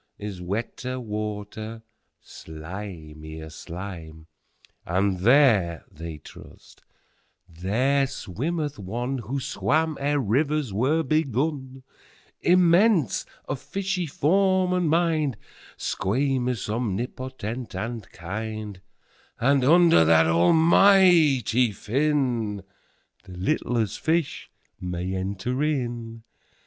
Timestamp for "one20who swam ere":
8.77-10.17